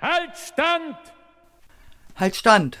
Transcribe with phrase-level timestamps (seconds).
[0.00, 0.96] Halt Stand!
[2.16, 2.78] Halt Stand!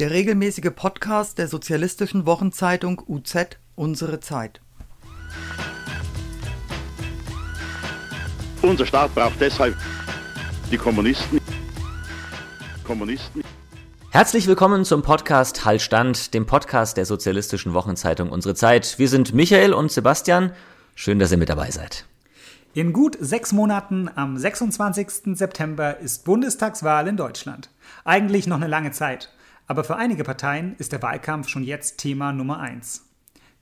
[0.00, 4.60] Der regelmäßige Podcast der sozialistischen Wochenzeitung UZ Unsere Zeit.
[8.62, 9.76] Unser Staat braucht deshalb
[10.72, 11.38] die Kommunisten.
[12.82, 13.44] Kommunisten.
[14.10, 18.98] Herzlich willkommen zum Podcast Halt Stand, dem Podcast der sozialistischen Wochenzeitung Unsere Zeit.
[18.98, 20.52] Wir sind Michael und Sebastian.
[20.96, 22.06] Schön, dass ihr mit dabei seid.
[22.76, 25.34] In gut sechs Monaten am 26.
[25.34, 27.70] September ist Bundestagswahl in Deutschland.
[28.04, 29.32] Eigentlich noch eine lange Zeit,
[29.66, 33.06] aber für einige Parteien ist der Wahlkampf schon jetzt Thema Nummer eins.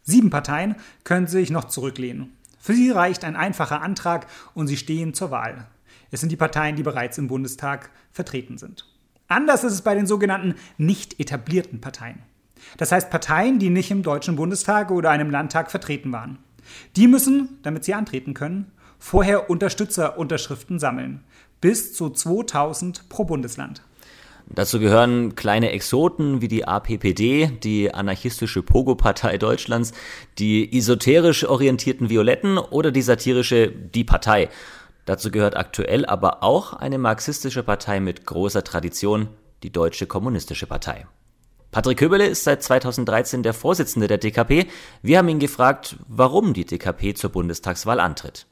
[0.02, 0.74] Sieben Parteien
[1.04, 2.36] können sich noch zurücklehnen.
[2.58, 5.68] Für sie reicht ein einfacher Antrag und sie stehen zur Wahl.
[6.10, 8.84] Es sind die Parteien, die bereits im Bundestag vertreten sind.
[9.28, 12.18] Anders ist es bei den sogenannten nicht etablierten Parteien.
[12.78, 16.38] Das heißt Parteien, die nicht im Deutschen Bundestag oder einem Landtag vertreten waren.
[16.96, 18.72] Die müssen, damit sie antreten können,
[19.04, 21.22] vorher Unterstützerunterschriften sammeln.
[21.60, 23.82] Bis zu 2000 pro Bundesland.
[24.46, 29.92] Dazu gehören kleine Exoten wie die APPD, die anarchistische Pogo-Partei Deutschlands,
[30.38, 34.48] die esoterisch orientierten Violetten oder die satirische Die Partei.
[35.04, 39.28] Dazu gehört aktuell aber auch eine marxistische Partei mit großer Tradition,
[39.62, 41.06] die Deutsche Kommunistische Partei.
[41.72, 44.66] Patrick Köberle ist seit 2013 der Vorsitzende der DKP.
[45.02, 48.46] Wir haben ihn gefragt, warum die DKP zur Bundestagswahl antritt.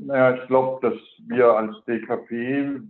[0.00, 2.80] Naja, ich glaube, dass wir als DKP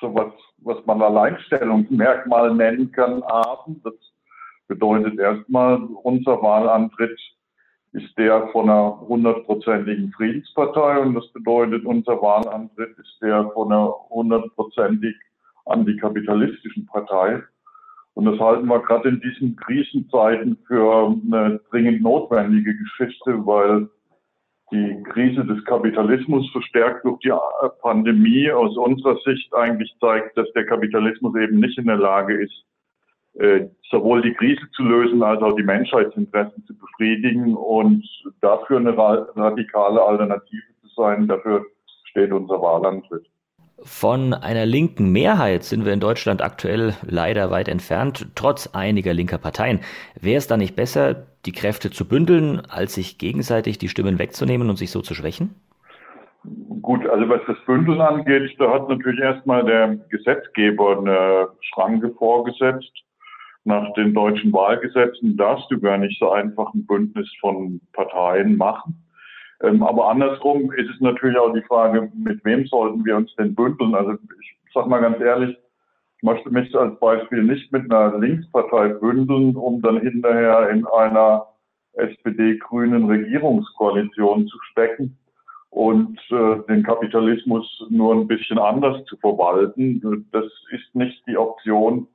[0.00, 3.80] sowas, was man Alleinstellungsmerkmal nennen kann, haben.
[3.84, 3.94] Das
[4.68, 7.18] bedeutet erstmal, unser Wahlantritt
[7.92, 13.94] ist der von einer hundertprozentigen Friedenspartei und das bedeutet, unser Wahlantritt ist der von einer
[14.10, 15.16] hundertprozentig
[15.64, 17.42] antikapitalistischen Partei.
[18.14, 23.88] Und das halten wir gerade in diesen Krisenzeiten für eine dringend notwendige Geschichte, weil
[24.70, 27.32] die Krise des Kapitalismus verstärkt durch die
[27.80, 32.64] Pandemie aus unserer Sicht eigentlich zeigt, dass der Kapitalismus eben nicht in der Lage ist,
[33.38, 38.04] äh, sowohl die Krise zu lösen als auch die Menschheitsinteressen zu befriedigen und
[38.40, 41.28] dafür eine radikale Alternative zu sein.
[41.28, 41.64] Dafür
[42.04, 43.26] steht unser Wahlantritt.
[43.80, 49.38] Von einer linken Mehrheit sind wir in Deutschland aktuell leider weit entfernt, trotz einiger linker
[49.38, 49.80] Parteien.
[50.20, 54.68] Wäre es da nicht besser, die Kräfte zu bündeln, als sich gegenseitig die Stimmen wegzunehmen
[54.68, 55.54] und sich so zu schwächen?
[56.82, 62.92] Gut, also was das Bündeln angeht, da hat natürlich erstmal der Gesetzgeber eine Schranke vorgesetzt.
[63.64, 69.02] Nach den deutschen Wahlgesetzen darfst du gar nicht so einfach ein Bündnis von Parteien machen.
[69.62, 73.54] Ähm, aber andersrum ist es natürlich auch die Frage, mit wem sollten wir uns denn
[73.54, 73.94] bündeln?
[73.94, 75.56] Also ich sag mal ganz ehrlich,
[76.18, 81.46] ich möchte mich als Beispiel nicht mit einer Linkspartei bündeln, um dann hinterher in einer
[81.92, 85.16] SPD-grünen Regierungskoalition zu stecken
[85.70, 90.26] und äh, den Kapitalismus nur ein bisschen anders zu verwalten.
[90.32, 92.08] Das ist nicht die Option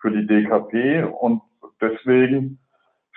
[0.00, 1.40] für die DKP und
[1.80, 2.58] deswegen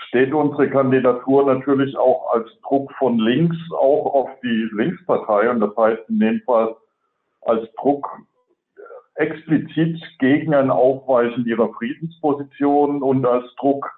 [0.08, 5.76] steht unsere Kandidatur natürlich auch als Druck von links auch auf die Linkspartei und das
[5.76, 6.76] heißt in dem Fall
[7.42, 8.08] als Druck
[9.18, 13.92] explizit gegen ein Aufweichen ihrer Friedensposition und als Druck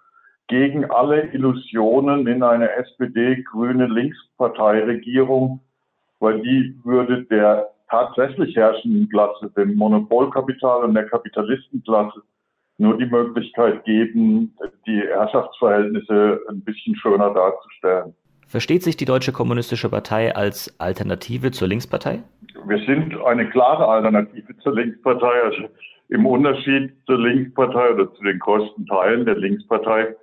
[0.47, 5.62] gegen alle Illusionen in eine SPD-grüne Linksparteiregierung,
[6.19, 12.22] weil die würde der tatsächlich herrschenden Klasse, dem Monopolkapital und der Kapitalistenklasse,
[12.78, 14.56] nur die Möglichkeit geben,
[14.88, 18.16] die Herrschaftsverhältnisse ein bisschen schöner darzustellen.
[18.49, 22.23] Versteht sich die Deutsche Kommunistische Partei als Alternative zur Linkspartei?
[22.65, 25.43] Wir sind eine klare Alternative zur Linkspartei.
[25.43, 25.69] Also
[26.07, 30.15] im Unterschied zur Linkspartei oder zu den größten Teilen der Linkspartei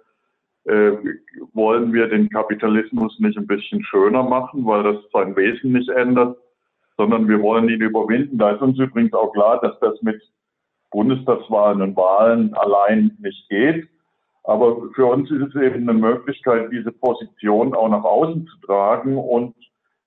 [0.65, 0.93] äh,
[1.53, 6.37] wollen wir den Kapitalismus nicht ein bisschen schöner machen, weil das sein Wesen nicht ändert,
[6.97, 8.39] sondern wir wollen ihn überwinden.
[8.39, 10.21] Da ist uns übrigens auch klar, dass das mit
[10.91, 13.87] Bundestagswahlen und Wahlen allein nicht geht.
[14.47, 19.19] Aber für uns ist es eben eine Möglichkeit, diese Position auch nach außen zu tragen
[19.19, 19.55] und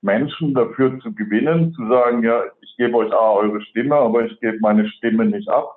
[0.02, 4.40] Menschen dafür zu gewinnen, zu sagen, ja, ich gebe euch A, eure Stimme, aber ich
[4.40, 5.76] gebe meine Stimme nicht ab,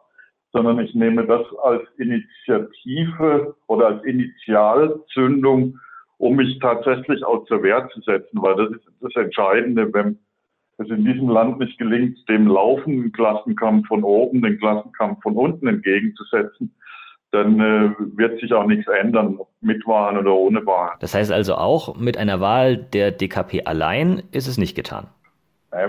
[0.53, 5.81] sondern ich nehme das als Initiative oder als Initialzündung,
[6.19, 10.21] um mich tatsächlich auch zur Wehr zu setzen, weil das ist das Entscheidende, wenn
[10.79, 15.67] es in diesem Land nicht gelingt, dem laufenden Klassenkampf von oben den Klassenkampf von unten
[15.67, 16.73] entgegenzusetzen,
[17.33, 20.99] dann äh, wird sich auch nichts ändern, mit Wahlen oder ohne Wahlen.
[21.01, 25.09] Das heißt also auch, mit einer Wahl der DKP allein ist es nicht getan.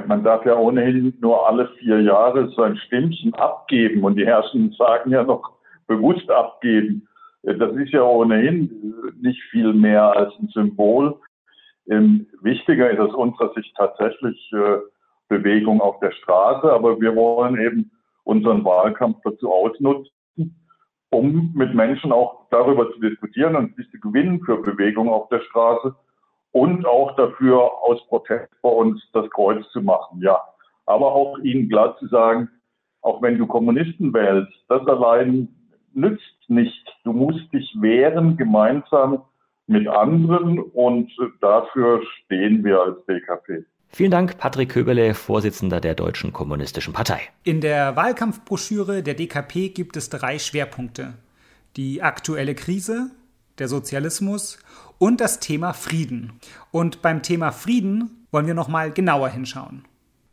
[0.07, 4.71] Man darf ja ohnehin nur alle vier Jahre so ein Stimmchen abgeben und die Herrschenden
[4.77, 5.51] sagen ja noch
[5.87, 7.05] bewusst abgeben.
[7.43, 11.19] Das ist ja ohnehin nicht viel mehr als ein Symbol.
[11.89, 14.77] Ähm, wichtiger ist aus unserer Sicht tatsächlich äh,
[15.27, 17.91] Bewegung auf der Straße, aber wir wollen eben
[18.23, 20.09] unseren Wahlkampf dazu ausnutzen,
[21.13, 25.41] um mit Menschen auch darüber zu diskutieren und sich zu gewinnen für Bewegung auf der
[25.41, 25.95] Straße
[26.51, 30.39] und auch dafür aus Protest bei uns das Kreuz zu machen, ja.
[30.85, 32.49] Aber auch ihnen klar zu sagen,
[33.01, 35.49] auch wenn du Kommunisten wählst, das allein
[35.93, 36.87] nützt nicht.
[37.03, 39.23] Du musst dich wehren gemeinsam
[39.67, 41.11] mit anderen und
[41.41, 43.65] dafür stehen wir als DKP.
[43.95, 47.21] Vielen Dank, Patrick Köberle, Vorsitzender der Deutschen Kommunistischen Partei.
[47.43, 51.13] In der Wahlkampfbroschüre der DKP gibt es drei Schwerpunkte.
[51.77, 53.11] Die aktuelle Krise,
[53.59, 54.57] der Sozialismus
[54.97, 56.39] und das Thema Frieden.
[56.71, 59.85] Und beim Thema Frieden wollen wir nochmal genauer hinschauen.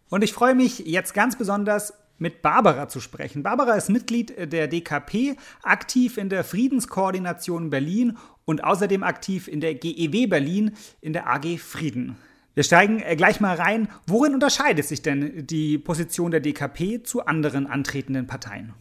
[0.08, 3.42] Und ich freue mich jetzt ganz besonders, mit Barbara zu sprechen.
[3.42, 8.16] Barbara ist Mitglied der DKP, aktiv in der Friedenskoordination Berlin
[8.46, 10.72] und außerdem aktiv in der GEW Berlin
[11.02, 12.16] in der AG Frieden.
[12.54, 13.88] Wir steigen äh, gleich mal rein.
[14.06, 18.72] Worin unterscheidet sich denn die Position der DKP zu anderen antretenden Parteien?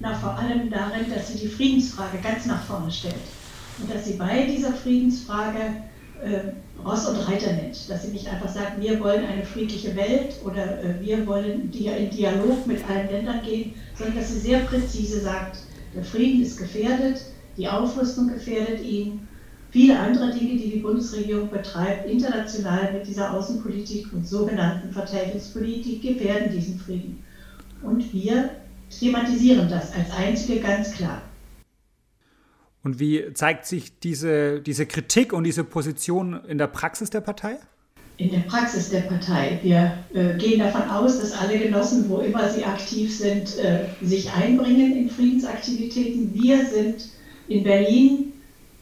[0.00, 3.14] Na, vor allem darin, dass sie die Friedensfrage ganz nach vorne stellt.
[3.80, 5.58] Und dass sie bei dieser Friedensfrage
[6.22, 6.52] äh,
[6.84, 7.90] Ross und Reiter nennt.
[7.90, 12.10] Dass sie nicht einfach sagt, wir wollen eine friedliche Welt oder äh, wir wollen in
[12.10, 15.58] Dialog mit allen Ländern gehen, sondern dass sie sehr präzise sagt,
[15.94, 17.20] der Frieden ist gefährdet,
[17.56, 19.27] die Aufrüstung gefährdet ihn
[19.70, 26.52] viele andere Dinge, die die Bundesregierung betreibt, international mit dieser Außenpolitik und sogenannten Verteidigungspolitik, gefährden
[26.52, 27.22] diesen Frieden.
[27.82, 28.50] Und wir
[28.90, 31.22] thematisieren das als einzige ganz klar.
[32.82, 37.58] Und wie zeigt sich diese, diese Kritik und diese Position in der Praxis der Partei?
[38.16, 39.60] In der Praxis der Partei.
[39.62, 44.32] Wir äh, gehen davon aus, dass alle Genossen, wo immer sie aktiv sind, äh, sich
[44.32, 46.32] einbringen in Friedensaktivitäten.
[46.34, 47.10] Wir sind
[47.46, 48.32] in Berlin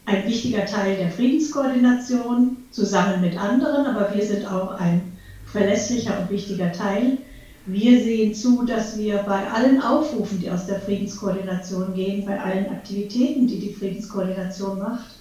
[0.06, 5.12] ein wichtiger Teil der Friedenskoordination zusammen mit anderen, aber wir sind auch ein
[5.44, 7.18] verlässlicher und wichtiger Teil.
[7.66, 12.68] Wir sehen zu, dass wir bei allen Aufrufen, die aus der Friedenskoordination gehen, bei allen
[12.68, 15.16] Aktivitäten, die die Friedenskoordination macht,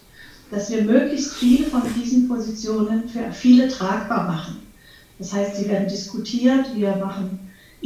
[0.52, 4.58] dass wir möglichst viele von diesen Positionen für viele tragbar machen.
[5.18, 7.40] Das heißt, sie werden diskutiert, wir machen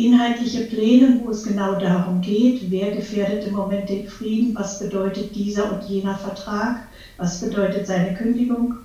[0.06, 5.36] inhaltliche Pläne, wo es genau darum geht, wer gefährdet im Moment den Frieden, was bedeutet
[5.36, 6.78] dieser und jener Vertrag,
[7.18, 8.76] was bedeutet seine Kündigung.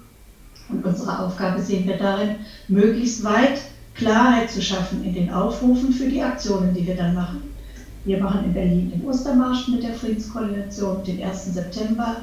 [0.68, 2.36] Und unsere Aufgabe sehen wir darin,
[2.68, 3.60] möglichst weit
[3.94, 7.42] Klarheit zu schaffen in den Aufrufen für die Aktionen, die wir dann machen.
[8.04, 11.54] Wir machen in Berlin den Ostermarsch mit der Friedenskoordination den 1.
[11.54, 12.16] September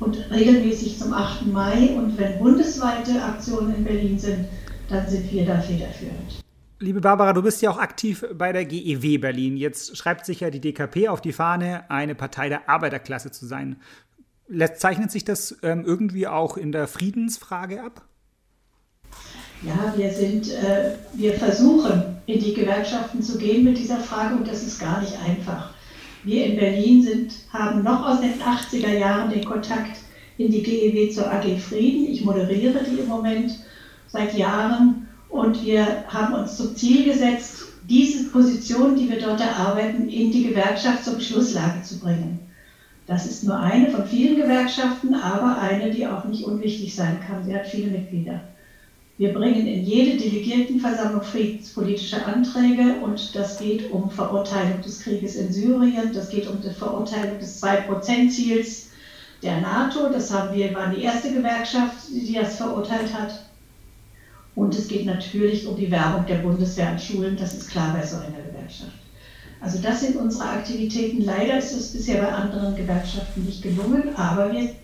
[0.00, 1.46] und regelmäßig zum 8.
[1.46, 1.94] Mai.
[1.96, 4.44] Und wenn bundesweite Aktionen in Berlin sind,
[4.90, 6.43] dann sind wir da federführend.
[6.80, 9.56] Liebe Barbara, du bist ja auch aktiv bei der GEW Berlin.
[9.56, 13.76] Jetzt schreibt sich ja die DKP auf die Fahne, eine Partei der Arbeiterklasse zu sein.
[14.74, 18.04] Zeichnet sich das ähm, irgendwie auch in der Friedensfrage ab?
[19.62, 24.48] Ja, wir sind, äh, wir versuchen in die Gewerkschaften zu gehen mit dieser Frage und
[24.48, 25.72] das ist gar nicht einfach.
[26.24, 29.98] Wir in Berlin sind, haben noch aus den 80er Jahren den Kontakt
[30.38, 32.12] in die GEW zur AG Frieden.
[32.12, 33.52] Ich moderiere die im Moment
[34.08, 40.08] seit Jahren und wir haben uns zum Ziel gesetzt, diese Position, die wir dort erarbeiten,
[40.08, 42.38] in die Gewerkschaft zur Beschlusslage zu bringen.
[43.08, 47.44] Das ist nur eine von vielen Gewerkschaften, aber eine, die auch nicht unwichtig sein kann.
[47.44, 48.42] Sie hat viele Mitglieder.
[49.18, 55.52] Wir bringen in jede Delegiertenversammlung friedenspolitische Anträge und das geht um Verurteilung des Krieges in
[55.52, 58.90] Syrien, das geht um die Verurteilung des 2-Prozent-Ziels
[59.42, 60.08] der NATO.
[60.10, 63.44] Das haben wir, waren die erste Gewerkschaft, die das verurteilt hat.
[64.54, 68.06] Und es geht natürlich um die Werbung der Bundeswehr an Schulen, das ist klar bei
[68.06, 68.92] so einer Gewerkschaft.
[69.60, 71.24] Also das sind unsere Aktivitäten.
[71.24, 74.74] Leider ist es bisher bei anderen Gewerkschaften nicht gelungen, aber wir,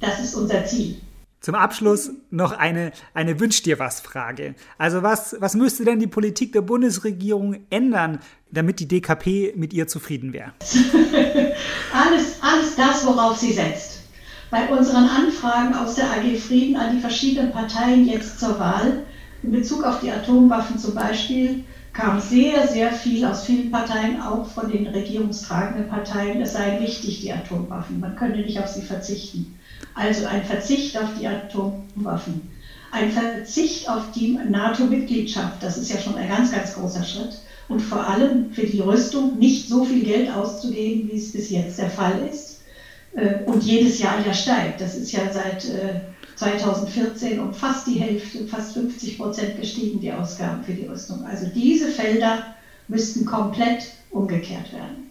[0.00, 0.96] das ist unser Ziel.
[1.40, 4.54] Zum Abschluss noch eine, eine Wünsch dir was Frage.
[4.78, 8.20] Also was, was müsste denn die Politik der Bundesregierung ändern,
[8.52, 10.52] damit die DKP mit ihr zufrieden wäre?
[11.92, 13.91] alles, alles das, worauf sie setzt.
[14.52, 19.04] Bei unseren Anfragen aus der AG Frieden an die verschiedenen Parteien jetzt zur Wahl,
[19.42, 24.46] in Bezug auf die Atomwaffen zum Beispiel, kam sehr, sehr viel aus vielen Parteien, auch
[24.46, 27.98] von den regierungstragenden Parteien, es seien wichtig, die Atomwaffen.
[27.98, 29.58] Man könnte nicht auf sie verzichten.
[29.94, 32.50] Also ein Verzicht auf die Atomwaffen.
[32.90, 37.38] Ein Verzicht auf die NATO-Mitgliedschaft, das ist ja schon ein ganz, ganz großer Schritt.
[37.70, 41.78] Und vor allem für die Rüstung nicht so viel Geld auszugeben, wie es bis jetzt
[41.78, 42.58] der Fall ist.
[43.14, 44.80] Äh, und jedes Jahr ja steigt.
[44.80, 46.00] Das ist ja seit äh,
[46.36, 51.24] 2014 um fast die Hälfte, fast 50 Prozent gestiegen, die Ausgaben für die Rüstung.
[51.24, 52.54] Also diese Felder
[52.88, 55.10] müssten komplett umgekehrt werden.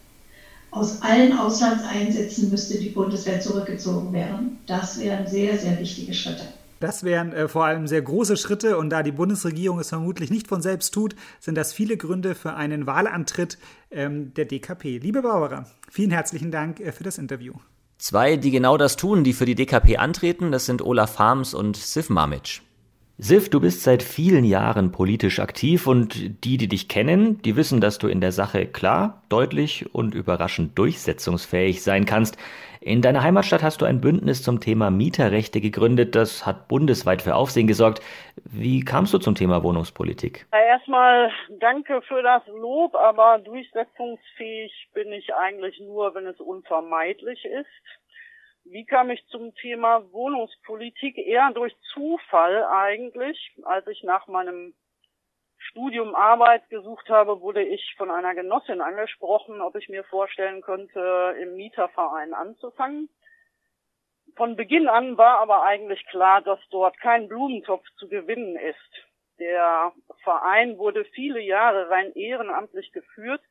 [0.71, 4.57] Aus allen Auslandseinsätzen müsste die Bundeswehr zurückgezogen werden.
[4.67, 6.43] Das wären sehr, sehr wichtige Schritte.
[6.79, 10.47] Das wären äh, vor allem sehr große Schritte und da die Bundesregierung es vermutlich nicht
[10.47, 13.59] von selbst tut, sind das viele Gründe für einen Wahlantritt
[13.91, 14.97] ähm, der DKP.
[14.97, 17.53] Liebe Bauerer, vielen herzlichen Dank äh, für das Interview.
[18.01, 21.77] Zwei, die genau das tun, die für die DKP antreten, das sind Olaf Harms und
[21.77, 22.63] Sif Mamic.
[23.19, 27.79] Sif, du bist seit vielen Jahren politisch aktiv und die, die dich kennen, die wissen,
[27.79, 32.37] dass du in der Sache klar, deutlich und überraschend durchsetzungsfähig sein kannst.
[32.83, 36.15] In deiner Heimatstadt hast du ein Bündnis zum Thema Mieterrechte gegründet.
[36.15, 38.01] Das hat bundesweit für Aufsehen gesorgt.
[38.43, 40.47] Wie kamst du zum Thema Wohnungspolitik?
[40.51, 47.67] Erstmal danke für das Lob, aber durchsetzungsfähig bin ich eigentlich nur, wenn es unvermeidlich ist.
[48.63, 51.19] Wie kam ich zum Thema Wohnungspolitik?
[51.19, 53.37] Eher durch Zufall eigentlich.
[53.63, 54.73] Als ich nach meinem
[55.69, 61.35] Studium Arbeit gesucht habe, wurde ich von einer Genossin angesprochen, ob ich mir vorstellen könnte,
[61.39, 63.09] im Mieterverein anzufangen.
[64.35, 69.07] Von Beginn an war aber eigentlich klar, dass dort kein Blumentopf zu gewinnen ist.
[69.39, 69.91] Der
[70.23, 73.41] Verein wurde viele Jahre rein ehrenamtlich geführt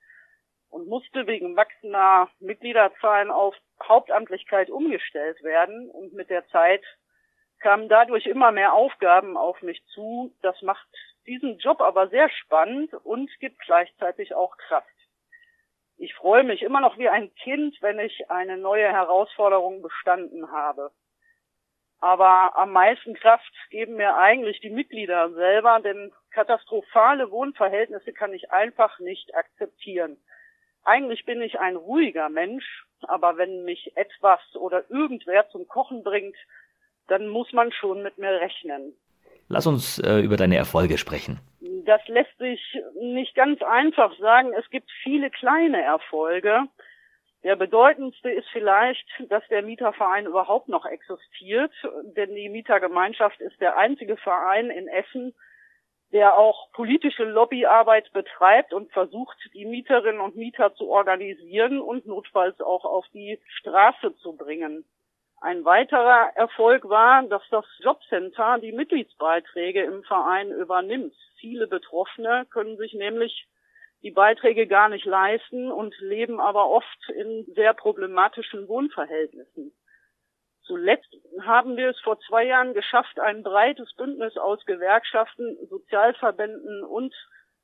[0.71, 5.90] und musste wegen wachsender Mitgliederzahlen auf Hauptamtlichkeit umgestellt werden.
[5.90, 6.83] Und mit der Zeit
[7.61, 10.35] kamen dadurch immer mehr Aufgaben auf mich zu.
[10.43, 10.88] Das macht
[11.30, 14.88] diesen Job aber sehr spannend und gibt gleichzeitig auch Kraft.
[15.96, 20.90] Ich freue mich immer noch wie ein Kind, wenn ich eine neue Herausforderung bestanden habe.
[22.00, 28.50] Aber am meisten Kraft geben mir eigentlich die Mitglieder selber, denn katastrophale Wohnverhältnisse kann ich
[28.50, 30.16] einfach nicht akzeptieren.
[30.82, 36.37] Eigentlich bin ich ein ruhiger Mensch, aber wenn mich etwas oder irgendwer zum Kochen bringt,
[37.06, 38.96] dann muss man schon mit mir rechnen.
[39.50, 41.40] Lass uns äh, über deine Erfolge sprechen.
[41.85, 42.61] Das lässt sich
[43.00, 44.52] nicht ganz einfach sagen.
[44.57, 46.69] Es gibt viele kleine Erfolge.
[47.42, 51.73] Der bedeutendste ist vielleicht, dass der Mieterverein überhaupt noch existiert,
[52.16, 55.35] denn die Mietergemeinschaft ist der einzige Verein in Essen,
[56.12, 62.61] der auch politische Lobbyarbeit betreibt und versucht, die Mieterinnen und Mieter zu organisieren und notfalls
[62.61, 64.85] auch auf die Straße zu bringen.
[65.42, 71.14] Ein weiterer Erfolg war, dass das Jobcenter die Mitgliedsbeiträge im Verein übernimmt.
[71.38, 73.47] Viele Betroffene können sich nämlich
[74.02, 79.73] die Beiträge gar nicht leisten und leben aber oft in sehr problematischen Wohnverhältnissen.
[80.64, 87.14] Zuletzt haben wir es vor zwei Jahren geschafft, ein breites Bündnis aus Gewerkschaften, Sozialverbänden und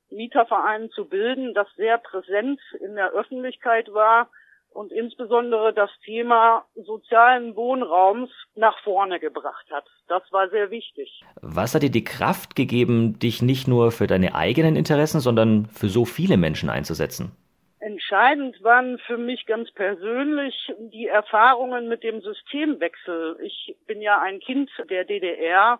[0.09, 4.31] Mietervereinen zu bilden, das sehr präsent in der Öffentlichkeit war
[4.71, 9.85] und insbesondere das Thema sozialen Wohnraums nach vorne gebracht hat.
[10.07, 11.21] Das war sehr wichtig.
[11.41, 15.89] Was hat dir die Kraft gegeben, dich nicht nur für deine eigenen Interessen, sondern für
[15.89, 17.31] so viele Menschen einzusetzen?
[17.79, 23.37] Entscheidend waren für mich ganz persönlich die Erfahrungen mit dem Systemwechsel.
[23.41, 25.79] Ich bin ja ein Kind der DDR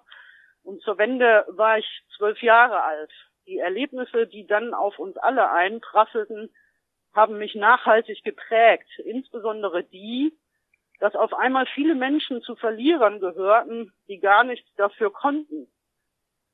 [0.64, 3.12] und zur Wende war ich zwölf Jahre alt.
[3.48, 6.50] Die Erlebnisse, die dann auf uns alle einprasselten,
[7.18, 8.88] haben mich nachhaltig geprägt.
[9.04, 10.38] Insbesondere die,
[11.00, 15.68] dass auf einmal viele Menschen zu Verlierern gehörten, die gar nichts dafür konnten.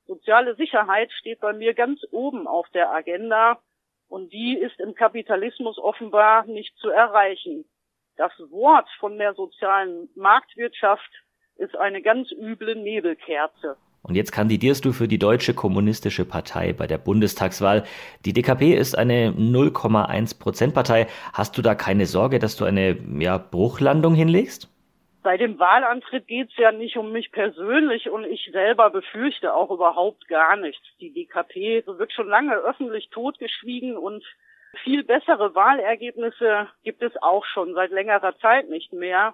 [0.06, 3.62] Soziale Sicherheit steht bei mir ganz oben auf der Agenda
[4.08, 7.66] und die ist im Kapitalismus offenbar nicht zu erreichen.
[8.16, 11.12] Das Wort von der sozialen Marktwirtschaft
[11.56, 13.78] ist eine ganz üble Nebelkerze.
[14.04, 17.84] Und jetzt kandidierst du für die Deutsche Kommunistische Partei bei der Bundestagswahl.
[18.26, 21.08] Die DKP ist eine 0,1 Prozent Partei.
[21.32, 24.70] Hast du da keine Sorge, dass du eine ja, Bruchlandung hinlegst?
[25.24, 29.72] Bei dem Wahlantritt geht es ja nicht um mich persönlich und ich selber befürchte auch
[29.72, 30.84] überhaupt gar nichts.
[31.00, 34.22] Die DKP wird schon lange öffentlich totgeschwiegen und
[34.84, 39.34] viel bessere Wahlergebnisse gibt es auch schon seit längerer Zeit nicht mehr.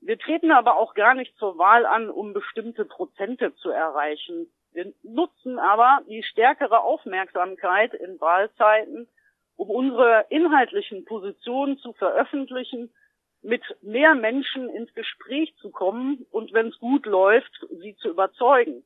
[0.00, 4.50] Wir treten aber auch gar nicht zur Wahl an, um bestimmte Prozente zu erreichen.
[4.72, 9.08] Wir nutzen aber die stärkere Aufmerksamkeit in Wahlzeiten,
[9.56, 12.92] um unsere inhaltlichen Positionen zu veröffentlichen
[13.42, 18.84] mit mehr Menschen ins Gespräch zu kommen und wenn es gut läuft, sie zu überzeugen.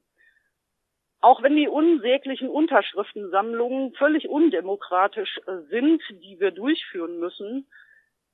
[1.20, 7.66] Auch wenn die unsäglichen Unterschriftensammlungen völlig undemokratisch äh, sind, die wir durchführen müssen,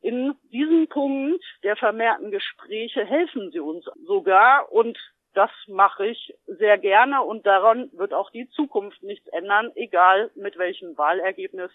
[0.00, 4.98] in diesem Punkt der vermehrten Gespräche helfen sie uns sogar und
[5.34, 10.58] das mache ich sehr gerne und daran wird auch die Zukunft nichts ändern, egal mit
[10.58, 11.70] welchem Wahlergebnis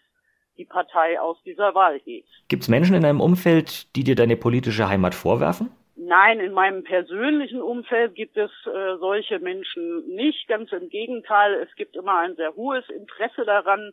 [0.58, 2.26] die Partei aus dieser Wahl geht.
[2.48, 5.72] Gibt es Menschen in deinem Umfeld, die dir deine politische Heimat vorwerfen?
[5.96, 10.48] Nein, in meinem persönlichen Umfeld gibt es äh, solche Menschen nicht.
[10.48, 13.92] Ganz im Gegenteil, es gibt immer ein sehr hohes Interesse daran,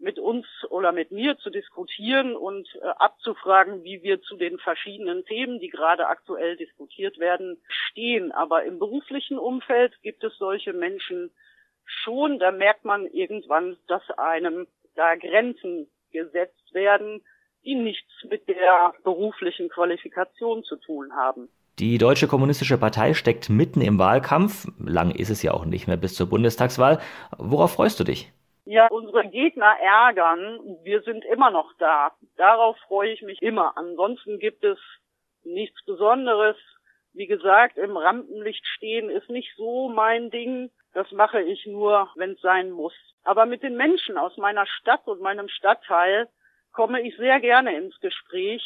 [0.00, 5.24] mit uns oder mit mir zu diskutieren und äh, abzufragen, wie wir zu den verschiedenen
[5.24, 8.32] Themen, die gerade aktuell diskutiert werden, stehen.
[8.32, 11.30] Aber im beruflichen Umfeld gibt es solche Menschen
[11.84, 12.38] schon.
[12.38, 17.22] Da merkt man irgendwann, dass einem da Grenzen gesetzt werden,
[17.64, 21.48] die nichts mit der beruflichen Qualifikation zu tun haben.
[21.78, 24.66] Die Deutsche Kommunistische Partei steckt mitten im Wahlkampf.
[24.78, 27.00] Lang ist es ja auch nicht mehr bis zur Bundestagswahl.
[27.38, 28.32] Worauf freust du dich?
[28.64, 30.60] Ja, unsere Gegner ärgern.
[30.82, 32.12] Wir sind immer noch da.
[32.36, 33.76] Darauf freue ich mich immer.
[33.76, 34.78] Ansonsten gibt es
[35.44, 36.56] nichts Besonderes.
[37.12, 40.70] Wie gesagt, im Rampenlicht stehen ist nicht so mein Ding.
[40.92, 42.92] Das mache ich nur, wenn es sein muss.
[43.24, 46.28] Aber mit den Menschen aus meiner Stadt und meinem Stadtteil
[46.72, 48.62] komme ich sehr gerne ins Gespräch.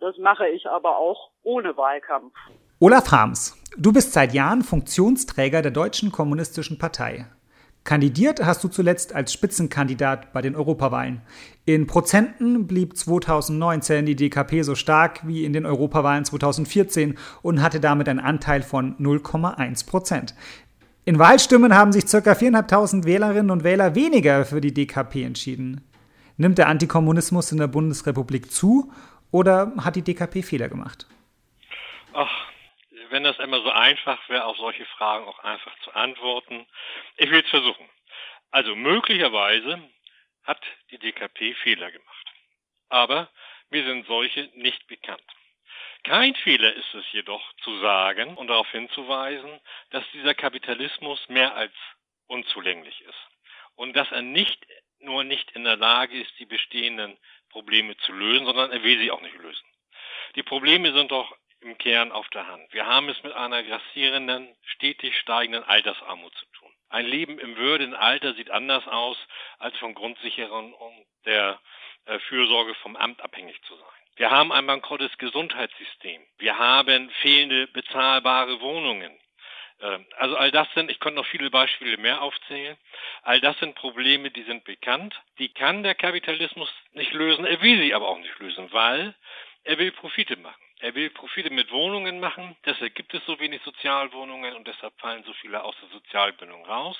[0.00, 2.34] Das mache ich aber auch ohne Wahlkampf.
[2.80, 7.26] Olaf Harms, du bist seit Jahren Funktionsträger der Deutschen Kommunistischen Partei.
[7.88, 11.22] Kandidiert hast du zuletzt als Spitzenkandidat bei den Europawahlen.
[11.64, 17.80] In Prozenten blieb 2019 die DKP so stark wie in den Europawahlen 2014 und hatte
[17.80, 20.34] damit einen Anteil von 0,1 Prozent.
[21.06, 22.18] In Wahlstimmen haben sich ca.
[22.18, 25.80] 4.500 Wählerinnen und Wähler weniger für die DKP entschieden.
[26.36, 28.92] Nimmt der Antikommunismus in der Bundesrepublik zu
[29.30, 31.06] oder hat die DKP Fehler gemacht?
[32.12, 32.28] Ach,
[33.10, 36.66] wenn das immer so einfach wäre, auf solche Fragen auch einfach zu antworten.
[37.16, 37.88] Ich will es versuchen.
[38.50, 39.80] Also möglicherweise
[40.44, 42.26] hat die DKP Fehler gemacht.
[42.88, 43.30] Aber
[43.70, 45.22] mir sind solche nicht bekannt.
[46.04, 49.60] Kein Fehler ist es jedoch zu sagen und darauf hinzuweisen,
[49.90, 51.74] dass dieser Kapitalismus mehr als
[52.28, 53.28] unzulänglich ist
[53.74, 54.64] und dass er nicht
[55.00, 57.16] nur nicht in der Lage ist, die bestehenden
[57.50, 59.66] Probleme zu lösen, sondern er will sie auch nicht lösen.
[60.34, 62.72] Die Probleme sind doch im Kern auf der Hand.
[62.72, 66.72] Wir haben es mit einer grassierenden, stetig steigenden Altersarmut zu tun.
[66.88, 69.18] Ein Leben im würdigen Alter sieht anders aus,
[69.58, 71.60] als von Grundsicherung und der
[72.06, 73.86] äh, Fürsorge vom Amt abhängig zu sein.
[74.16, 76.22] Wir haben ein bankrottes Gesundheitssystem.
[76.38, 79.16] Wir haben fehlende bezahlbare Wohnungen.
[79.80, 82.76] Ähm, also all das sind, ich könnte noch viele Beispiele mehr aufzählen,
[83.22, 85.20] all das sind Probleme, die sind bekannt.
[85.38, 89.14] Die kann der Kapitalismus nicht lösen, er will sie aber auch nicht lösen, weil
[89.64, 90.67] er will Profite machen.
[90.80, 95.24] Er will Profite mit Wohnungen machen, deshalb gibt es so wenig Sozialwohnungen und deshalb fallen
[95.24, 96.96] so viele aus der Sozialbindung raus.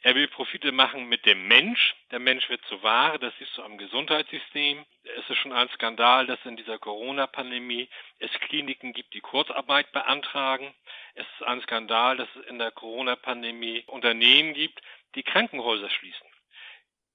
[0.00, 1.94] Er will Profite machen mit dem Mensch.
[2.10, 4.86] Der Mensch wird zu Ware, das siehst du am Gesundheitssystem.
[5.18, 7.86] Es ist schon ein Skandal, dass in dieser Corona-Pandemie
[8.18, 10.74] es Kliniken gibt, die Kurzarbeit beantragen.
[11.14, 14.80] Es ist ein Skandal, dass es in der Corona-Pandemie Unternehmen gibt,
[15.16, 16.26] die Krankenhäuser schließen.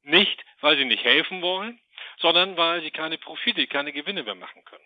[0.03, 1.81] Nicht, weil sie nicht helfen wollen,
[2.19, 4.85] sondern weil sie keine Profite, keine Gewinne mehr machen können.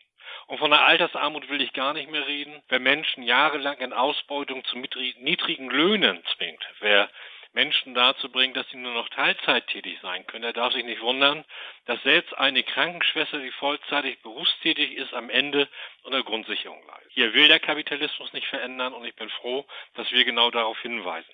[0.51, 2.61] Und von der Altersarmut will ich gar nicht mehr reden.
[2.67, 7.09] Wer Menschen jahrelang in Ausbeutung zu niedrigen Löhnen zwingt, wer
[7.53, 10.99] Menschen dazu bringt, dass sie nur noch Teilzeit tätig sein können, der darf sich nicht
[10.99, 11.45] wundern,
[11.85, 15.69] dass selbst eine Krankenschwester, die vollzeitig berufstätig ist, am Ende
[16.03, 17.11] unter Grundsicherung leidet.
[17.13, 21.33] Hier will der Kapitalismus nicht verändern und ich bin froh, dass wir genau darauf hinweisen.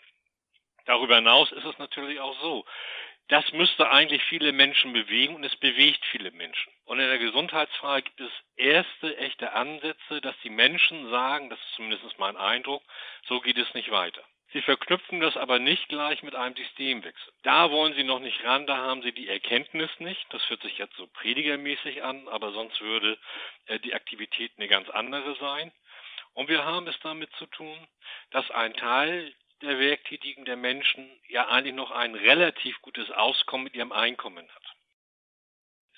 [0.86, 2.66] Darüber hinaus ist es natürlich auch so,
[3.30, 6.72] das müsste eigentlich viele Menschen bewegen und es bewegt viele Menschen.
[6.88, 11.74] Und in der Gesundheitsfrage gibt es erste echte Ansätze, dass die Menschen sagen, das ist
[11.76, 12.82] zumindest mein Eindruck,
[13.28, 14.24] so geht es nicht weiter.
[14.54, 17.34] Sie verknüpfen das aber nicht gleich mit einem Systemwechsel.
[17.44, 20.26] Da wollen Sie noch nicht ran, da haben Sie die Erkenntnis nicht.
[20.34, 23.18] Das hört sich jetzt so predigermäßig an, aber sonst würde
[23.66, 25.74] äh, die Aktivität eine ganz andere sein.
[26.36, 27.78] Und wir haben es damit zu tun,
[28.32, 33.76] dass ein Teil der Werktätigen, der Menschen ja eigentlich noch ein relativ gutes Auskommen mit
[33.76, 34.77] ihrem Einkommen hat.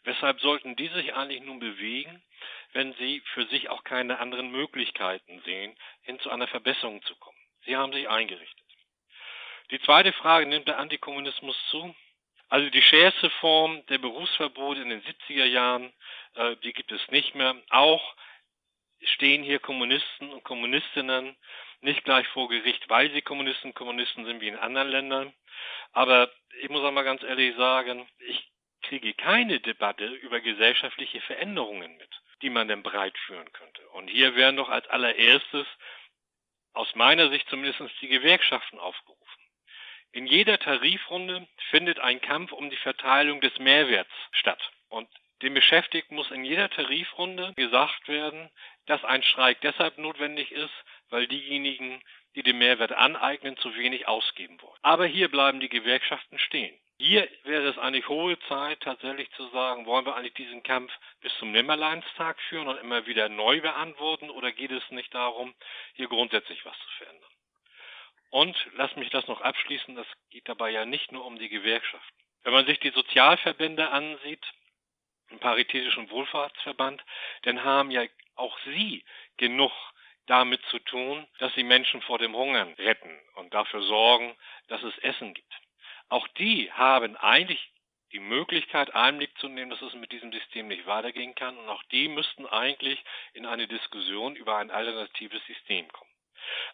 [0.04, 2.22] Weshalb sollten die sich eigentlich nun bewegen,
[2.74, 7.38] wenn sie für sich auch keine anderen Möglichkeiten sehen, hin zu einer Verbesserung zu kommen?
[7.66, 8.66] Sie haben sich eingerichtet.
[9.72, 11.96] Die zweite Frage, nimmt der Antikommunismus zu?
[12.48, 15.94] Also die schärfste Form der Berufsverbote in den 70er Jahren,
[16.34, 17.56] äh, die gibt es nicht mehr.
[17.70, 18.16] Auch
[19.04, 21.38] stehen hier Kommunisten und Kommunistinnen
[21.82, 25.34] nicht gleich vor Gericht, weil sie Kommunisten Kommunisten sind wie in anderen Ländern.
[25.92, 26.32] Aber
[26.62, 28.50] ich muss auch mal ganz ehrlich sagen, ich
[28.90, 32.10] kriege keine Debatte über gesellschaftliche Veränderungen mit,
[32.42, 33.88] die man denn breit führen könnte.
[33.90, 35.68] Und hier wären doch als allererstes
[36.74, 39.44] aus meiner Sicht zumindest die Gewerkschaften aufgerufen.
[40.12, 44.72] In jeder Tarifrunde findet ein Kampf um die Verteilung des Mehrwerts statt.
[44.88, 45.08] Und
[45.44, 48.50] dem Beschäftigten muss in jeder Tarifrunde gesagt werden,
[48.88, 50.74] dass ein Streik deshalb notwendig ist,
[51.10, 52.02] weil diejenigen,
[52.34, 54.80] die den Mehrwert aneignen, zu wenig ausgeben wollen.
[54.82, 56.76] Aber hier bleiben die Gewerkschaften stehen.
[57.02, 61.34] Hier wäre es eigentlich hohe Zeit, tatsächlich zu sagen, wollen wir eigentlich diesen Kampf bis
[61.38, 65.56] zum Nimmerleinstag führen und immer wieder neu beantworten oder geht es nicht darum,
[65.94, 67.32] hier grundsätzlich was zu verändern?
[68.32, 72.18] Und lass mich das noch abschließen, das geht dabei ja nicht nur um die Gewerkschaften.
[72.44, 74.46] Wenn man sich die Sozialverbände ansieht,
[75.32, 77.02] den Paritätischen Wohlfahrtsverband,
[77.44, 78.04] dann haben ja
[78.36, 79.06] auch sie
[79.38, 79.72] genug
[80.26, 84.36] damit zu tun, dass sie Menschen vor dem Hungern retten und dafür sorgen,
[84.68, 85.60] dass es Essen gibt.
[86.10, 87.72] Auch die haben eigentlich
[88.12, 91.58] die Möglichkeit, Einblick zu nehmen, dass es mit diesem System nicht weitergehen kann.
[91.58, 96.10] Und auch die müssten eigentlich in eine Diskussion über ein alternatives System kommen.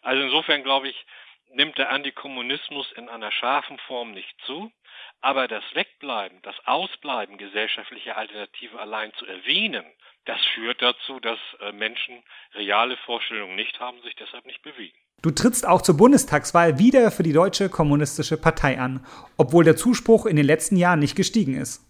[0.02, 1.06] Also insofern glaube ich,
[1.50, 4.72] nimmt der Antikommunismus in einer scharfen Form nicht zu.
[5.20, 9.84] Aber das Wegbleiben, das Ausbleiben gesellschaftlicher Alternativen allein zu erwähnen,
[10.24, 14.98] das führt dazu, dass äh, Menschen reale Vorstellungen nicht haben, sich deshalb nicht bewegen.
[15.26, 19.04] Du trittst auch zur Bundestagswahl wieder für die Deutsche Kommunistische Partei an,
[19.36, 21.84] obwohl der Zuspruch in den letzten Jahren nicht gestiegen ist.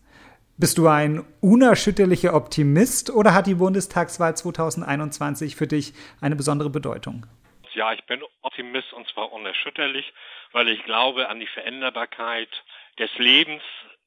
[0.56, 7.26] Bist du ein unerschütterlicher Optimist oder hat die Bundestagswahl 2021 für dich eine besondere Bedeutung?
[7.74, 10.14] Ja, ich bin Optimist und zwar unerschütterlich,
[10.52, 12.48] weil ich glaube an die Veränderbarkeit
[12.98, 13.60] des Lebens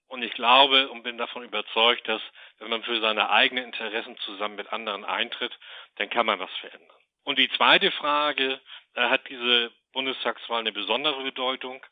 [0.07, 2.21] und ich glaube und bin davon überzeugt, dass
[2.57, 5.55] wenn man für seine eigenen Interessen zusammen mit anderen eintritt,
[5.97, 6.97] dann kann man was verändern.
[7.29, 8.59] Und die zweite Frage,
[8.95, 11.85] hat diese Bundestagswahl eine besondere Bedeutung?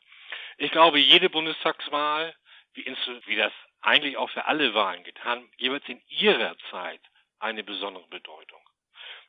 [0.56, 2.34] Ich glaube, jede Bundestagswahl,
[2.74, 7.00] wie, das eigentlich auch für alle Wahlen geht, hat jeweils in ihrer Zeit
[7.38, 8.60] eine besondere Bedeutung.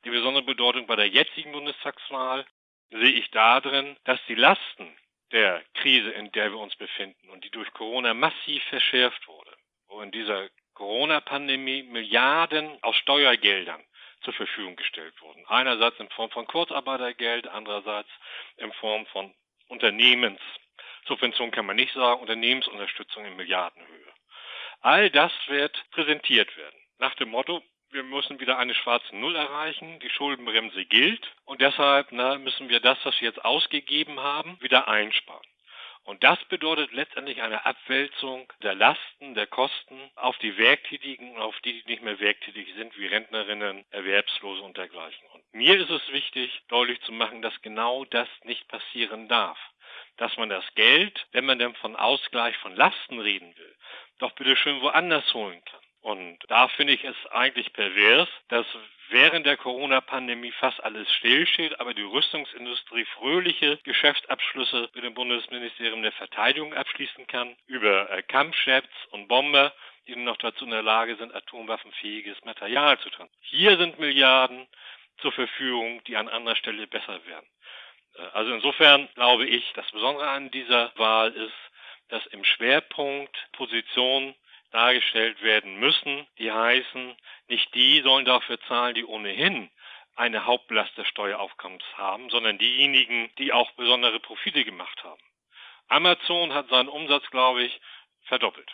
[0.06, 2.46] Die besondere Bedeutung bei der jetzigen Bundestagswahl
[2.90, 4.98] sehe ich darin, dass die Lasten
[5.32, 9.56] der Krise, in der wir uns befinden und die durch Corona massiv verschärft wurde,
[9.88, 13.84] wo in dieser Corona-Pandemie Milliarden aus Steuergeldern
[14.22, 15.46] zur Verfügung gestellt wurden.
[15.48, 18.10] Einerseits in Form von Kurzarbeitergeld, andererseits
[18.58, 19.34] in Form von
[19.68, 24.14] Unternehmenssubventionen kann man nicht sagen, Unternehmensunterstützung in Milliardenhöhe.
[24.82, 26.80] All das wird präsentiert werden.
[26.98, 32.12] Nach dem Motto, wir müssen wieder eine schwarze Null erreichen, die Schuldenbremse gilt und deshalb
[32.12, 35.46] na, müssen wir das, was wir jetzt ausgegeben haben, wieder einsparen.
[36.10, 41.56] Und das bedeutet letztendlich eine Abwälzung der Lasten, der Kosten auf die Werktätigen und auf
[41.60, 45.24] die, die nicht mehr werktätig sind, wie Rentnerinnen, Erwerbslose und dergleichen.
[45.36, 49.60] Und mir ist es wichtig, deutlich zu machen, dass genau das nicht passieren darf.
[50.18, 53.76] Dass man das Geld, wenn man denn von Ausgleich von Lasten reden will,
[54.18, 55.82] doch bitte schön woanders holen kann.
[56.02, 58.66] Und da finde ich es eigentlich pervers, dass
[59.10, 66.14] während der Corona-Pandemie fast alles stillsteht, aber die Rüstungsindustrie fröhliche Geschäftsabschlüsse mit dem Bundesministerium der
[66.14, 69.74] Verteidigung abschließen kann, über äh, Kampfjets und Bomber,
[70.08, 73.30] die noch dazu in der Lage sind, atomwaffenfähiges Material zu transportieren.
[73.42, 74.68] Hier sind Milliarden
[75.22, 77.48] zur Verfügung, die an anderer Stelle besser werden.
[78.16, 81.54] Äh, also insofern glaube ich, das Besondere an dieser Wahl ist,
[82.10, 84.34] dass im Schwerpunkt Position
[84.72, 87.16] dargestellt werden müssen, die heißen,
[87.48, 89.70] nicht die sollen dafür zahlen, die ohnehin
[90.16, 95.22] eine Hauptlast des Steueraufkommens haben, sondern diejenigen, die auch besondere Profite gemacht haben.
[95.88, 97.80] Amazon hat seinen Umsatz, glaube ich,
[98.24, 98.70] verdoppelt.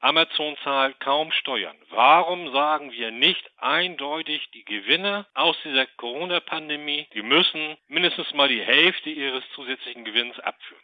[0.00, 1.76] Amazon zahlt kaum Steuern.
[1.90, 8.62] Warum sagen wir nicht eindeutig, die Gewinner aus dieser Corona-Pandemie, die müssen mindestens mal die
[8.62, 10.82] Hälfte ihres zusätzlichen Gewinns abführen?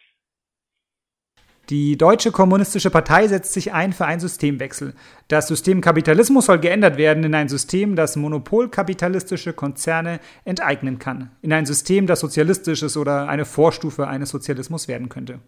[1.71, 4.95] Die Deutsche Kommunistische Partei setzt sich ein für einen Systemwechsel.
[5.29, 11.31] Das System Kapitalismus soll geändert werden in ein System, das monopolkapitalistische Konzerne enteignen kann.
[11.43, 15.41] In ein System, das sozialistisches oder eine Vorstufe eines Sozialismus werden könnte.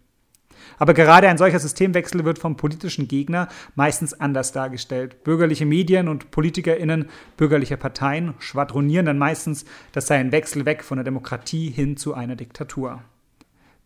[0.78, 5.24] Aber gerade ein solcher Systemwechsel wird vom politischen Gegner meistens anders dargestellt.
[5.24, 10.98] Bürgerliche Medien und PolitikerInnen bürgerlicher Parteien schwadronieren dann meistens, das sei ein Wechsel weg von
[10.98, 13.00] der Demokratie hin zu einer Diktatur.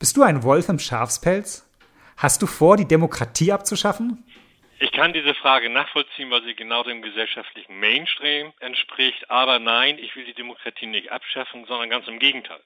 [0.01, 1.64] Bist du ein Wolf im Schafspelz?
[2.17, 4.25] Hast du vor, die Demokratie abzuschaffen?
[4.79, 9.31] Ich kann diese Frage nachvollziehen, weil sie genau dem gesellschaftlichen Mainstream entspricht.
[9.31, 12.61] Aber nein, ich will die Demokratie nicht abschaffen, sondern ganz im Gegenteil.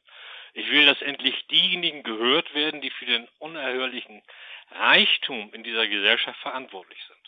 [0.54, 4.22] Ich will, dass endlich diejenigen gehört werden, die für den unerhörlichen
[4.72, 7.18] Reichtum in dieser Gesellschaft verantwortlich sind.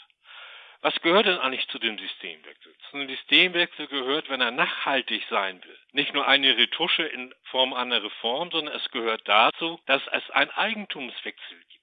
[0.82, 2.74] Was gehört denn eigentlich zu dem Systemwechsel?
[2.90, 7.74] Zu dem Systemwechsel gehört, wenn er nachhaltig sein will, nicht nur eine Retusche in Form
[7.74, 11.79] einer Reform, sondern es gehört dazu, dass es einen Eigentumswechsel gibt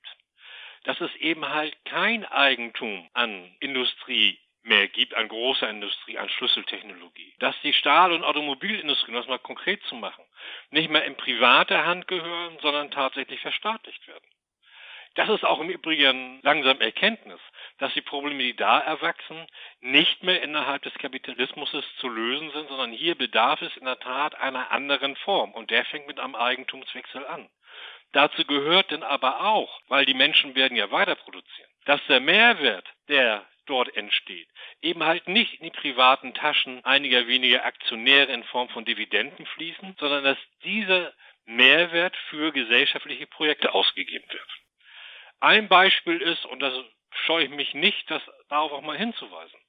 [0.87, 7.33] dass es eben halt kein Eigentum an Industrie mehr gibt, an großer Industrie, an Schlüsseltechnologie.
[7.39, 10.23] Dass die Stahl- und Automobilindustrie, um das mal konkret zu machen,
[10.69, 14.29] nicht mehr in private Hand gehören, sondern tatsächlich verstaatlicht werden.
[15.15, 17.41] Das ist auch im Übrigen langsam Erkenntnis,
[17.79, 19.45] dass die Probleme, die da erwachsen,
[19.81, 21.69] nicht mehr innerhalb des Kapitalismus
[21.99, 25.51] zu lösen sind, sondern hier bedarf es in der Tat einer anderen Form.
[25.51, 27.49] Und der fängt mit einem Eigentumswechsel an.
[28.13, 32.87] Dazu gehört denn aber auch, weil die Menschen werden ja weiter produzieren, dass der Mehrwert,
[33.09, 34.47] der dort entsteht,
[34.81, 39.95] eben halt nicht in die privaten Taschen einiger weniger Aktionäre in Form von Dividenden fließen,
[39.99, 41.13] sondern dass dieser
[41.45, 44.49] Mehrwert für gesellschaftliche Projekte ausgegeben wird.
[45.39, 46.73] Ein Beispiel ist, und das
[47.25, 49.59] scheue ich mich nicht, das darauf auch mal hinzuweisen.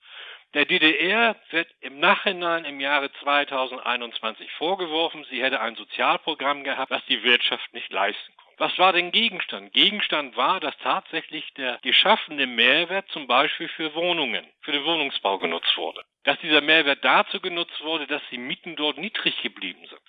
[0.54, 7.04] Der DDR wird im Nachhinein im Jahre 2021 vorgeworfen, sie hätte ein Sozialprogramm gehabt, das
[7.04, 8.48] die Wirtschaft nicht leisten konnte.
[8.56, 9.74] Was war denn Gegenstand?
[9.74, 15.76] Gegenstand war, dass tatsächlich der geschaffene Mehrwert zum Beispiel für Wohnungen, für den Wohnungsbau genutzt
[15.76, 16.02] wurde.
[16.24, 20.00] Dass dieser Mehrwert dazu genutzt wurde, dass die Mieten dort niedrig geblieben sind.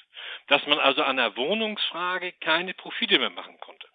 [0.47, 3.87] Dass man also an der Wohnungsfrage keine Profite mehr machen konnte.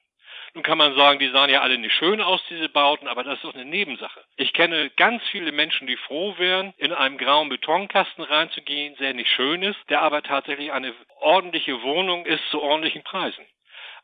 [0.54, 3.34] Nun kann man sagen, die sahen ja alle nicht schön aus, diese Bauten, aber das
[3.34, 4.24] ist doch eine Nebensache.
[4.36, 9.30] Ich kenne ganz viele Menschen, die froh wären, in einem grauen Betonkasten reinzugehen, der nicht
[9.32, 13.44] schön ist, der aber tatsächlich eine ordentliche Wohnung ist zu ordentlichen Preisen.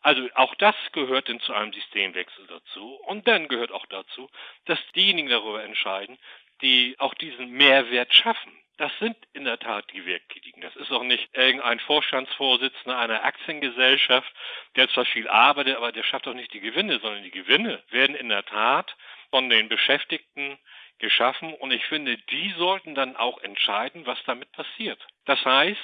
[0.02, 2.94] Also auch das gehört denn zu einem Systemwechsel dazu.
[3.06, 4.28] Und dann gehört auch dazu,
[4.64, 6.18] dass diejenigen darüber entscheiden,
[6.62, 8.59] die auch diesen Mehrwert schaffen.
[8.80, 10.62] Das sind in der Tat die Werttätigen.
[10.62, 14.32] Das ist auch nicht irgendein Vorstandsvorsitzender einer Aktiengesellschaft,
[14.74, 18.16] der zwar viel arbeitet, aber der schafft auch nicht die Gewinne, sondern die Gewinne werden
[18.16, 18.96] in der Tat
[19.28, 20.58] von den Beschäftigten
[20.98, 25.06] geschaffen und ich finde, die sollten dann auch entscheiden, was damit passiert.
[25.26, 25.78] Das heißt,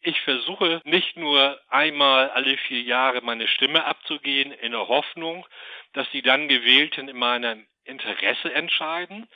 [0.00, 5.46] ich versuche nicht nur einmal alle vier Jahre meine Stimme abzugehen in der Hoffnung,
[5.92, 9.28] dass die dann Gewählten in meinem Interesse entscheiden,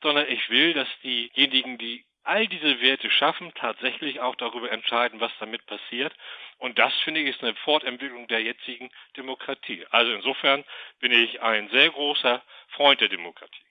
[0.00, 5.32] sondern ich will, dass diejenigen, die all diese Werte schaffen, tatsächlich auch darüber entscheiden, was
[5.40, 6.12] damit passiert.
[6.58, 9.84] Und das, finde ich, ist eine Fortentwicklung der jetzigen Demokratie.
[9.90, 10.64] Also insofern
[11.00, 13.62] bin ich ein sehr großer Freund der Demokratie.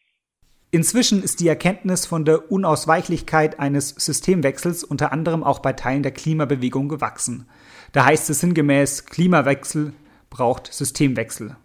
[0.74, 6.14] Inzwischen ist die Erkenntnis von der Unausweichlichkeit eines Systemwechsels unter anderem auch bei Teilen der
[6.14, 7.50] Klimabewegung gewachsen.
[7.92, 9.94] Da heißt es sinngemäß, Klimawechsel
[10.30, 11.58] braucht Systemwechsel.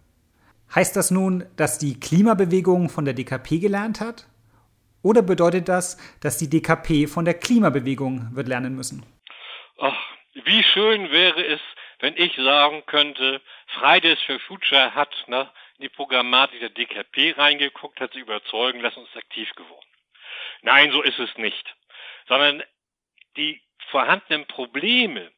[0.75, 4.27] Heißt das nun, dass die Klimabewegung von der DKP gelernt hat?
[5.07, 9.05] Oder bedeutet das, dass die DKP von der Klimabewegung wird lernen müssen?
[9.77, 9.95] Ach,
[10.33, 11.61] wie schön wäre es,
[11.99, 18.01] wenn ich sagen könnte, Fridays for Future hat ne, in die Programmatik der DKP reingeguckt,
[18.01, 19.87] hat sie überzeugen lassen und ist aktiv geworden.
[20.61, 21.73] Nein, so ist es nicht.
[22.27, 22.61] Sondern
[23.37, 25.31] die vorhandenen Probleme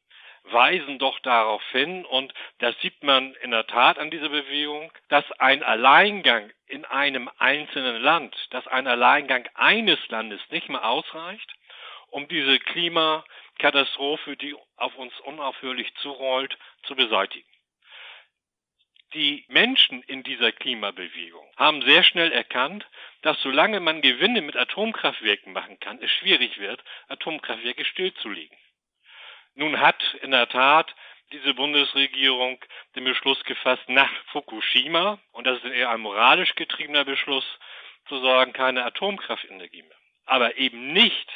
[0.52, 5.30] weisen doch darauf hin, und das sieht man in der Tat an dieser Bewegung, dass
[5.34, 11.54] ein Alleingang in einem einzelnen Land, dass ein Alleingang eines Landes nicht mehr ausreicht,
[12.08, 17.48] um diese Klimakatastrophe, die auf uns unaufhörlich zurollt, zu beseitigen.
[19.14, 22.88] Die Menschen in dieser Klimabewegung haben sehr schnell erkannt,
[23.24, 28.56] dass solange man Gewinne mit Atomkraftwerken machen kann, es schwierig wird, Atomkraftwerke stillzulegen.
[29.60, 30.96] Nun hat in der Tat
[31.34, 32.64] diese Bundesregierung
[32.96, 37.44] den Beschluss gefasst nach Fukushima, und das ist eher ein moralisch getriebener Beschluss,
[38.08, 39.98] zu sagen, keine Atomkraftenergie mehr.
[40.26, 41.30] Aber eben nicht,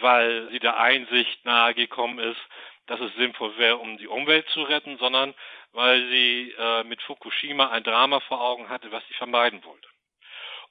[0.00, 2.40] weil sie der Einsicht nahegekommen ist,
[2.88, 5.32] dass es sinnvoll wäre, um die Umwelt zu retten, sondern
[5.72, 9.88] weil sie äh, mit Fukushima ein Drama vor Augen hatte, was sie vermeiden wollte.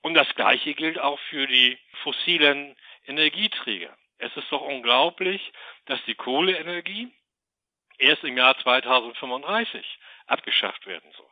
[0.02, 2.76] Und das Gleiche gilt auch für die fossilen
[3.08, 3.98] Energieträger.
[4.20, 5.52] Es ist doch unglaublich,
[5.92, 7.12] dass die Kohleenergie
[7.98, 11.28] erst im Jahr 2035 abgeschafft werden soll.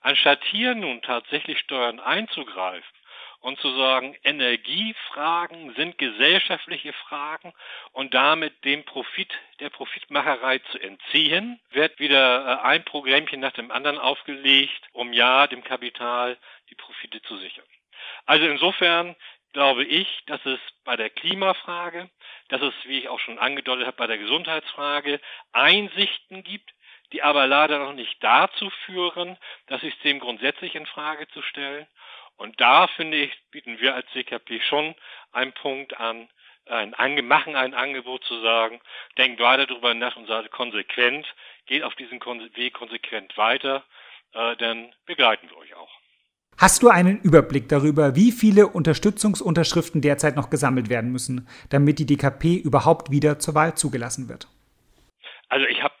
[0.00, 2.98] Anstatt hier nun tatsächlich Steuern einzugreifen
[3.40, 7.52] und zu sagen, Energiefragen sind gesellschaftliche Fragen
[7.92, 13.70] und damit dem Profit, der Profitmacherei zu entziehen, wird wieder äh, ein Programmchen nach dem
[13.70, 16.38] anderen aufgelegt, um ja dem Kapital
[16.70, 17.66] die Profite zu sichern.
[18.24, 19.16] Also insofern
[19.52, 22.08] glaube ich, dass es bei der Klimafrage,
[22.48, 25.20] dass es, wie ich auch schon angedeutet habe, bei der Gesundheitsfrage
[25.52, 26.72] Einsichten gibt,
[27.12, 31.86] die aber leider noch nicht dazu führen, das System grundsätzlich in Frage zu stellen.
[32.36, 34.94] Und da, finde ich, bieten wir als CKP schon
[35.32, 36.28] einen Punkt an,
[36.66, 38.80] ein machen ein Angebot zu sagen,
[39.16, 41.26] denkt weiter darüber nach und seid konsequent,
[41.66, 43.84] geht auf diesen Weg konsequent weiter,
[44.32, 45.97] äh, dann begleiten wir euch auch.
[46.58, 52.06] Hast du einen Überblick darüber, wie viele Unterstützungsunterschriften derzeit noch gesammelt werden müssen, damit die
[52.06, 54.48] DKP überhaupt wieder zur Wahl zugelassen wird?
[55.48, 55.94] Also ich habe,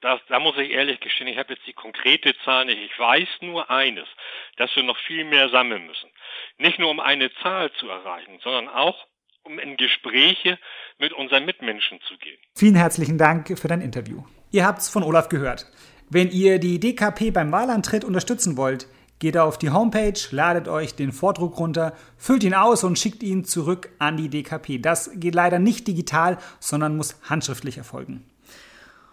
[0.00, 2.80] da muss ich ehrlich gestehen, ich habe jetzt die konkrete Zahl nicht.
[2.82, 4.08] Ich weiß nur eines,
[4.56, 6.10] dass wir noch viel mehr sammeln müssen.
[6.58, 9.06] Nicht nur um eine Zahl zu erreichen, sondern auch
[9.44, 10.58] um in Gespräche
[10.98, 12.38] mit unseren Mitmenschen zu gehen.
[12.56, 14.24] Vielen herzlichen Dank für dein Interview.
[14.50, 15.66] Ihr habt's von Olaf gehört.
[16.10, 18.86] Wenn ihr die DKP beim Wahlantritt unterstützen wollt,
[19.22, 23.44] Geht auf die Homepage, ladet euch den Vordruck runter, füllt ihn aus und schickt ihn
[23.44, 24.78] zurück an die DKP.
[24.78, 28.24] Das geht leider nicht digital, sondern muss handschriftlich erfolgen.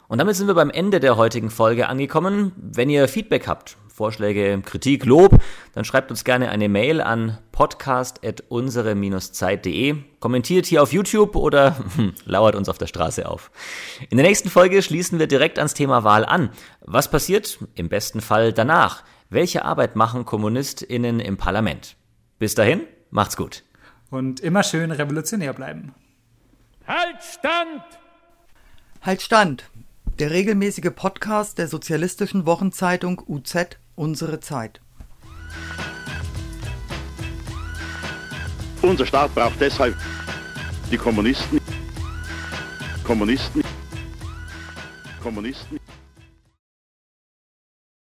[0.07, 2.53] Und damit sind wir beim Ende der heutigen Folge angekommen.
[2.55, 5.39] Wenn ihr Feedback habt, Vorschläge, Kritik, Lob,
[5.75, 9.95] dann schreibt uns gerne eine Mail an podcast.unsere-zeit.de.
[10.19, 11.75] Kommentiert hier auf YouTube oder
[12.25, 13.51] lauert uns auf der Straße auf.
[14.09, 16.49] In der nächsten Folge schließen wir direkt ans Thema Wahl an.
[16.81, 19.03] Was passiert im besten Fall danach?
[19.31, 21.95] Welche Arbeit machen KommunistInnen im Parlament?
[22.39, 23.63] Bis dahin, macht's gut.
[24.09, 25.93] Und immer schön revolutionär bleiben.
[26.87, 27.83] Halt Stand!
[29.03, 29.69] Halt Stand!
[30.17, 34.81] Der regelmäßige Podcast der sozialistischen Wochenzeitung UZ Unsere Zeit.
[38.81, 39.95] Unser Staat braucht deshalb
[40.89, 41.59] die Kommunisten.
[43.03, 43.61] Kommunisten.
[45.21, 45.79] Kommunisten.